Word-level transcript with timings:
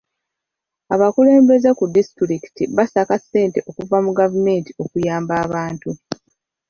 Abakulembeze 0.93 1.69
ku 1.77 1.83
disitulikiti 1.95 2.63
baasaka 2.75 3.13
ssente 3.21 3.59
okuva 3.69 3.97
mu 4.05 4.11
gavumenti 4.19 4.71
okuyamba 4.83 5.33
abantu. 5.45 5.89